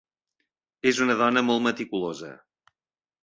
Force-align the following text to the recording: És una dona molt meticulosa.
És 0.91 1.01
una 1.05 1.17
dona 1.19 1.45
molt 1.49 1.63
meticulosa. 1.67 2.31